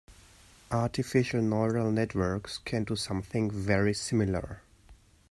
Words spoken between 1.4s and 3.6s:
neural networks can do something